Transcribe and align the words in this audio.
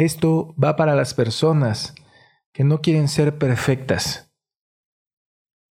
Esto 0.00 0.54
va 0.56 0.76
para 0.76 0.94
las 0.94 1.12
personas 1.12 1.94
que 2.54 2.64
no 2.64 2.80
quieren 2.80 3.06
ser 3.06 3.36
perfectas 3.36 4.32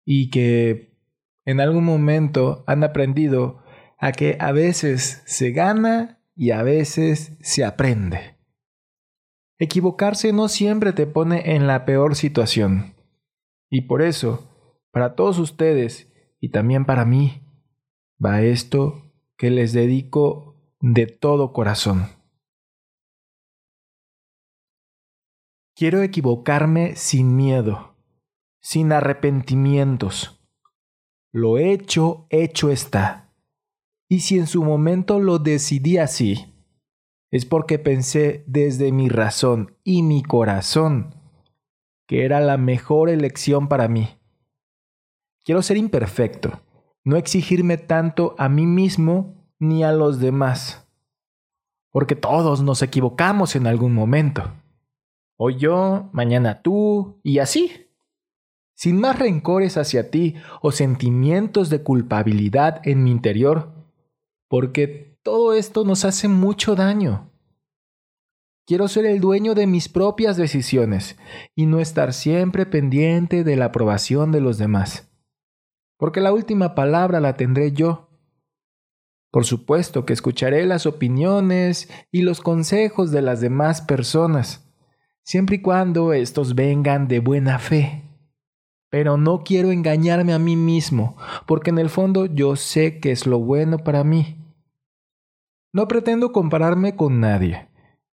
y 0.04 0.30
que 0.30 0.98
en 1.44 1.60
algún 1.60 1.84
momento 1.84 2.64
han 2.66 2.82
aprendido 2.82 3.62
a 4.00 4.10
que 4.10 4.36
a 4.40 4.50
veces 4.50 5.22
se 5.26 5.52
gana 5.52 6.24
y 6.34 6.50
a 6.50 6.64
veces 6.64 7.36
se 7.40 7.64
aprende. 7.64 8.36
Equivocarse 9.60 10.32
no 10.32 10.48
siempre 10.48 10.92
te 10.92 11.06
pone 11.06 11.54
en 11.54 11.68
la 11.68 11.84
peor 11.84 12.16
situación. 12.16 12.96
Y 13.70 13.82
por 13.82 14.02
eso, 14.02 14.50
para 14.90 15.14
todos 15.14 15.38
ustedes 15.38 16.12
y 16.40 16.48
también 16.48 16.84
para 16.84 17.04
mí, 17.04 17.44
va 18.22 18.42
esto 18.42 19.04
que 19.36 19.52
les 19.52 19.72
dedico 19.72 20.56
de 20.80 21.06
todo 21.06 21.52
corazón. 21.52 22.15
Quiero 25.78 26.00
equivocarme 26.00 26.96
sin 26.96 27.36
miedo, 27.36 27.94
sin 28.62 28.92
arrepentimientos. 28.92 30.42
Lo 31.32 31.58
hecho, 31.58 32.26
hecho 32.30 32.70
está. 32.70 33.30
Y 34.08 34.20
si 34.20 34.38
en 34.38 34.46
su 34.46 34.64
momento 34.64 35.20
lo 35.20 35.38
decidí 35.38 35.98
así, 35.98 36.54
es 37.30 37.44
porque 37.44 37.78
pensé 37.78 38.42
desde 38.46 38.90
mi 38.90 39.10
razón 39.10 39.76
y 39.84 40.02
mi 40.02 40.22
corazón 40.22 41.14
que 42.06 42.24
era 42.24 42.40
la 42.40 42.56
mejor 42.56 43.10
elección 43.10 43.68
para 43.68 43.86
mí. 43.86 44.08
Quiero 45.44 45.60
ser 45.60 45.76
imperfecto, 45.76 46.62
no 47.04 47.16
exigirme 47.16 47.76
tanto 47.76 48.34
a 48.38 48.48
mí 48.48 48.64
mismo 48.64 49.34
ni 49.58 49.84
a 49.84 49.92
los 49.92 50.20
demás, 50.20 50.88
porque 51.90 52.16
todos 52.16 52.62
nos 52.62 52.80
equivocamos 52.80 53.56
en 53.56 53.66
algún 53.66 53.92
momento. 53.92 54.54
Hoy 55.38 55.56
yo, 55.58 56.08
mañana 56.12 56.62
tú, 56.62 57.20
y 57.22 57.40
así. 57.40 57.90
Sin 58.74 58.98
más 58.98 59.18
rencores 59.18 59.76
hacia 59.76 60.10
ti 60.10 60.34
o 60.62 60.72
sentimientos 60.72 61.68
de 61.68 61.82
culpabilidad 61.82 62.80
en 62.84 63.04
mi 63.04 63.10
interior, 63.10 63.74
porque 64.48 65.18
todo 65.22 65.52
esto 65.52 65.84
nos 65.84 66.04
hace 66.06 66.28
mucho 66.28 66.74
daño. 66.74 67.30
Quiero 68.66 68.88
ser 68.88 69.04
el 69.06 69.20
dueño 69.20 69.54
de 69.54 69.66
mis 69.66 69.88
propias 69.88 70.36
decisiones 70.36 71.16
y 71.54 71.66
no 71.66 71.80
estar 71.80 72.12
siempre 72.12 72.66
pendiente 72.66 73.44
de 73.44 73.56
la 73.56 73.66
aprobación 73.66 74.32
de 74.32 74.40
los 74.40 74.58
demás. 74.58 75.10
Porque 75.98 76.20
la 76.20 76.32
última 76.32 76.74
palabra 76.74 77.20
la 77.20 77.36
tendré 77.36 77.72
yo. 77.72 78.08
Por 79.30 79.44
supuesto 79.44 80.04
que 80.06 80.14
escucharé 80.14 80.64
las 80.66 80.86
opiniones 80.86 81.90
y 82.10 82.22
los 82.22 82.40
consejos 82.40 83.10
de 83.10 83.22
las 83.22 83.40
demás 83.40 83.82
personas 83.82 84.65
siempre 85.26 85.56
y 85.56 85.60
cuando 85.60 86.12
estos 86.12 86.54
vengan 86.54 87.08
de 87.08 87.18
buena 87.18 87.58
fe. 87.58 88.04
Pero 88.88 89.18
no 89.18 89.42
quiero 89.42 89.72
engañarme 89.72 90.32
a 90.32 90.38
mí 90.38 90.54
mismo, 90.54 91.16
porque 91.46 91.70
en 91.70 91.78
el 91.78 91.90
fondo 91.90 92.26
yo 92.26 92.54
sé 92.54 93.00
que 93.00 93.10
es 93.10 93.26
lo 93.26 93.40
bueno 93.40 93.78
para 93.78 94.04
mí. 94.04 94.38
No 95.72 95.88
pretendo 95.88 96.30
compararme 96.30 96.94
con 96.94 97.20
nadie, 97.20 97.68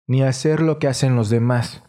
ni 0.07 0.21
hacer 0.21 0.61
lo 0.61 0.77
que 0.77 0.87
hacen 0.87 1.15
los 1.15 1.29
demás. 1.29 1.83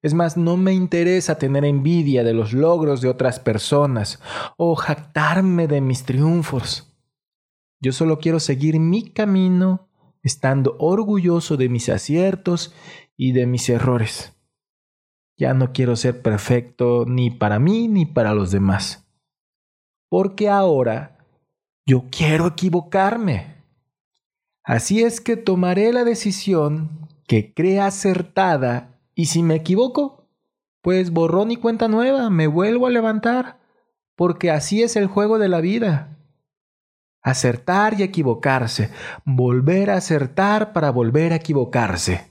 Es 0.00 0.14
más, 0.14 0.36
no 0.36 0.56
me 0.56 0.72
interesa 0.72 1.38
tener 1.38 1.64
envidia 1.64 2.22
de 2.22 2.32
los 2.32 2.52
logros 2.52 3.00
de 3.00 3.08
otras 3.08 3.40
personas 3.40 4.22
o 4.56 4.76
jactarme 4.76 5.66
de 5.66 5.80
mis 5.80 6.04
triunfos. 6.04 6.96
Yo 7.80 7.90
solo 7.90 8.20
quiero 8.20 8.38
seguir 8.38 8.78
mi 8.78 9.10
camino 9.10 9.87
estando 10.28 10.76
orgulloso 10.78 11.56
de 11.56 11.68
mis 11.68 11.88
aciertos 11.88 12.72
y 13.16 13.32
de 13.32 13.46
mis 13.46 13.68
errores. 13.68 14.34
Ya 15.36 15.54
no 15.54 15.72
quiero 15.72 15.96
ser 15.96 16.22
perfecto 16.22 17.04
ni 17.06 17.30
para 17.30 17.58
mí 17.58 17.88
ni 17.88 18.06
para 18.06 18.34
los 18.34 18.50
demás. 18.50 19.08
Porque 20.08 20.48
ahora 20.48 21.18
yo 21.86 22.04
quiero 22.10 22.48
equivocarme. 22.48 23.64
Así 24.62 25.02
es 25.02 25.20
que 25.20 25.36
tomaré 25.36 25.92
la 25.92 26.04
decisión 26.04 27.08
que 27.26 27.54
crea 27.54 27.86
acertada 27.86 29.00
y 29.14 29.26
si 29.26 29.42
me 29.42 29.54
equivoco, 29.54 30.28
pues 30.82 31.10
borrón 31.10 31.50
y 31.50 31.56
cuenta 31.56 31.88
nueva, 31.88 32.30
me 32.30 32.46
vuelvo 32.46 32.86
a 32.86 32.90
levantar, 32.90 33.58
porque 34.14 34.50
así 34.50 34.82
es 34.82 34.96
el 34.96 35.06
juego 35.06 35.38
de 35.38 35.48
la 35.48 35.60
vida. 35.60 36.17
Acertar 37.22 37.98
y 37.98 38.02
equivocarse, 38.02 38.90
volver 39.24 39.90
a 39.90 39.96
acertar 39.96 40.72
para 40.72 40.90
volver 40.90 41.32
a 41.32 41.36
equivocarse 41.36 42.28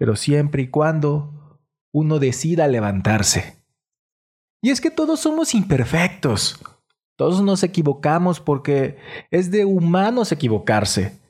pero 0.00 0.16
siempre 0.16 0.62
y 0.62 0.68
cuando 0.68 1.60
uno 1.92 2.18
decida 2.20 2.66
levantarse. 2.68 3.62
Y 4.62 4.70
es 4.70 4.80
que 4.80 4.90
todos 4.90 5.20
somos 5.20 5.54
imperfectos. 5.54 6.58
Todos 7.16 7.42
nos 7.42 7.62
equivocamos 7.62 8.40
porque 8.40 8.96
es 9.30 9.50
de 9.50 9.66
humanos 9.66 10.32
equivocarse. 10.32 11.20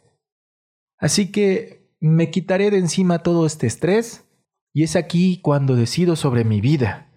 Así 0.99 1.33
que 1.33 1.93
me 1.99 2.31
quitaré 2.31 2.71
de 2.71 2.79
encima 2.79 3.25
todo 3.25 3.45
este 3.45 3.67
estrés 3.67 4.25
y 4.73 4.85
es 4.85 4.95
aquí 4.95 5.41
cuando 5.43 5.75
decido 5.75 6.15
sobre 6.15 6.45
mi 6.45 6.61
vida. 6.61 7.11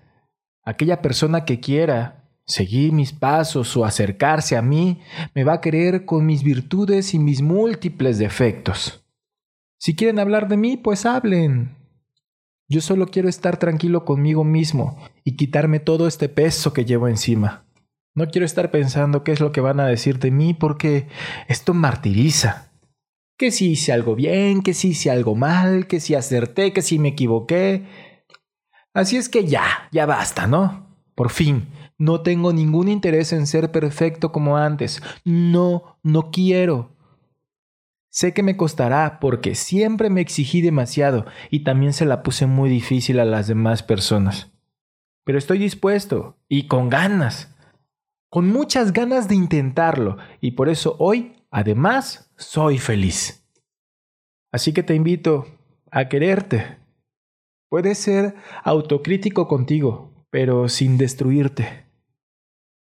Aquella 0.63 1.03
persona 1.03 1.45
que 1.45 1.59
quiera 1.59 2.22
seguir 2.45 2.91
mis 2.91 3.13
pasos 3.13 3.75
o 3.77 3.85
acercarse 3.85 4.57
a 4.57 4.61
mí 4.61 5.01
me 5.33 5.43
va 5.43 5.53
a 5.53 5.61
querer 5.61 6.05
con 6.05 6.25
mis 6.25 6.43
virtudes 6.43 7.13
y 7.13 7.19
mis 7.19 7.41
múltiples 7.41 8.17
defectos. 8.17 9.05
Si 9.79 9.95
quieren 9.95 10.19
hablar 10.19 10.47
de 10.47 10.57
mí, 10.57 10.77
pues 10.77 11.05
hablen. 11.05 11.75
Yo 12.69 12.81
solo 12.81 13.07
quiero 13.07 13.27
estar 13.27 13.57
tranquilo 13.57 14.05
conmigo 14.05 14.43
mismo 14.43 14.97
y 15.23 15.35
quitarme 15.35 15.79
todo 15.79 16.07
este 16.07 16.29
peso 16.29 16.73
que 16.73 16.85
llevo 16.85 17.07
encima. 17.07 17.65
No 18.15 18.29
quiero 18.29 18.45
estar 18.45 18.71
pensando 18.71 19.23
qué 19.23 19.31
es 19.31 19.39
lo 19.39 19.51
que 19.51 19.61
van 19.61 19.79
a 19.79 19.87
decir 19.87 20.19
de 20.19 20.31
mí 20.31 20.53
porque 20.53 21.07
esto 21.47 21.73
martiriza. 21.73 22.71
Que 23.37 23.51
si 23.51 23.71
hice 23.71 23.91
algo 23.91 24.15
bien, 24.15 24.61
que 24.61 24.73
si 24.73 24.89
hice 24.89 25.09
algo 25.11 25.35
mal, 25.35 25.87
que 25.87 25.99
si 25.99 26.15
acerté, 26.15 26.71
que 26.71 26.81
si 26.81 26.99
me 26.99 27.09
equivoqué. 27.09 27.85
Así 28.93 29.17
es 29.17 29.29
que 29.29 29.45
ya, 29.45 29.89
ya 29.91 30.05
basta, 30.05 30.45
¿no? 30.45 30.95
Por 31.15 31.31
fin, 31.31 31.67
no 32.03 32.19
tengo 32.19 32.51
ningún 32.51 32.89
interés 32.89 33.31
en 33.31 33.47
ser 33.47 33.71
perfecto 33.71 34.33
como 34.33 34.57
antes. 34.57 35.01
No, 35.23 35.97
no 36.03 36.31
quiero. 36.31 36.91
Sé 38.09 38.33
que 38.33 38.43
me 38.43 38.57
costará 38.57 39.21
porque 39.21 39.55
siempre 39.55 40.09
me 40.09 40.19
exigí 40.19 40.59
demasiado 40.59 41.25
y 41.49 41.63
también 41.63 41.93
se 41.93 42.03
la 42.03 42.21
puse 42.21 42.45
muy 42.45 42.69
difícil 42.69 43.21
a 43.21 43.25
las 43.25 43.47
demás 43.47 43.83
personas. 43.83 44.51
Pero 45.23 45.37
estoy 45.37 45.59
dispuesto 45.59 46.37
y 46.49 46.67
con 46.67 46.89
ganas, 46.89 47.55
con 48.29 48.49
muchas 48.49 48.91
ganas 48.91 49.29
de 49.29 49.35
intentarlo 49.35 50.17
y 50.41 50.51
por 50.51 50.67
eso 50.67 50.97
hoy, 50.99 51.37
además, 51.51 52.33
soy 52.35 52.79
feliz. 52.79 53.47
Así 54.51 54.73
que 54.73 54.83
te 54.83 54.93
invito 54.93 55.47
a 55.89 56.09
quererte. 56.09 56.79
Puedes 57.69 57.97
ser 57.97 58.35
autocrítico 58.65 59.47
contigo, 59.47 60.25
pero 60.29 60.67
sin 60.67 60.97
destruirte. 60.97 61.82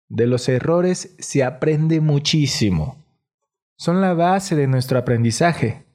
De 0.09 0.27
los 0.27 0.49
errores 0.49 1.15
se 1.19 1.43
aprende 1.43 2.01
muchísimo 2.01 2.99
son 3.79 4.01
la 4.01 4.13
base 4.13 4.57
de 4.57 4.67
nuestro 4.67 4.99
aprendizaje. 4.99 5.85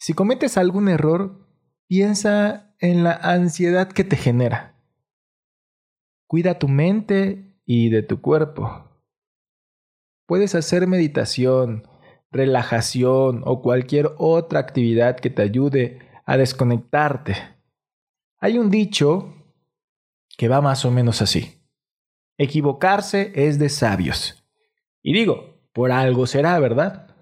Si 0.00 0.14
cometes 0.14 0.58
algún 0.58 0.88
error, 0.88 1.46
piensa 1.86 2.74
en 2.80 3.04
la 3.04 3.12
ansiedad 3.12 3.86
que 3.86 4.02
te 4.02 4.16
genera. 4.16 4.74
Cuida 6.26 6.58
tu 6.58 6.66
mente 6.66 7.56
y 7.64 7.88
de 7.90 8.02
tu 8.02 8.20
cuerpo. 8.20 8.90
Puedes 10.26 10.56
hacer 10.56 10.88
meditación, 10.88 11.86
relajación 12.32 13.42
o 13.46 13.62
cualquier 13.62 14.10
otra 14.18 14.58
actividad 14.58 15.20
que 15.20 15.30
te 15.30 15.42
ayude 15.42 16.00
a 16.26 16.36
desconectarte. 16.36 17.36
Hay 18.40 18.58
un 18.58 18.70
dicho 18.70 19.36
que 20.36 20.48
va 20.48 20.60
más 20.60 20.84
o 20.84 20.90
menos 20.90 21.22
así. 21.22 21.61
Equivocarse 22.38 23.32
es 23.34 23.58
de 23.58 23.68
sabios. 23.68 24.44
Y 25.02 25.12
digo, 25.12 25.60
por 25.72 25.92
algo 25.92 26.26
será, 26.26 26.58
¿verdad? 26.58 27.14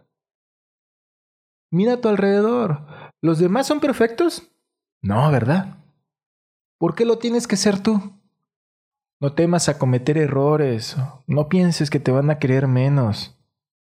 Mira 1.70 1.94
a 1.94 2.00
tu 2.00 2.08
alrededor. 2.08 2.86
¿Los 3.20 3.38
demás 3.38 3.66
son 3.66 3.80
perfectos? 3.80 4.50
No, 5.02 5.30
¿verdad? 5.30 5.78
¿Por 6.78 6.94
qué 6.94 7.04
lo 7.04 7.18
tienes 7.18 7.46
que 7.46 7.56
ser 7.56 7.80
tú? 7.80 8.12
No 9.20 9.34
temas 9.34 9.68
a 9.68 9.78
cometer 9.78 10.18
errores. 10.18 10.96
No 11.26 11.48
pienses 11.48 11.90
que 11.90 12.00
te 12.00 12.10
van 12.10 12.30
a 12.30 12.38
querer 12.38 12.66
menos. 12.66 13.38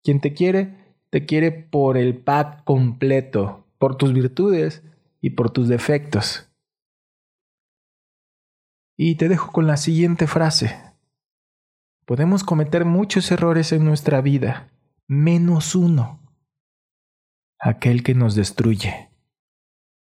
Quien 0.02 0.20
te 0.20 0.34
quiere, 0.34 0.96
te 1.10 1.24
quiere 1.24 1.52
por 1.52 1.96
el 1.96 2.16
pack 2.16 2.64
completo, 2.64 3.66
por 3.78 3.96
tus 3.96 4.12
virtudes 4.12 4.82
y 5.20 5.30
por 5.30 5.50
tus 5.50 5.68
defectos. 5.68 6.50
Y 8.96 9.14
te 9.14 9.28
dejo 9.28 9.52
con 9.52 9.66
la 9.66 9.76
siguiente 9.76 10.26
frase. 10.26 10.91
Podemos 12.04 12.42
cometer 12.42 12.84
muchos 12.84 13.30
errores 13.30 13.72
en 13.72 13.84
nuestra 13.84 14.20
vida, 14.20 14.72
menos 15.06 15.74
uno, 15.74 16.20
aquel 17.60 18.02
que 18.02 18.14
nos 18.14 18.34
destruye. 18.34 19.11